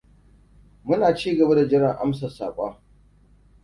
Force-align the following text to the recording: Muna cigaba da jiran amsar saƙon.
Muna 0.85 1.13
cigaba 1.17 1.55
da 1.55 1.67
jiran 1.69 1.95
amsar 1.99 2.29
saƙon. 2.29 2.77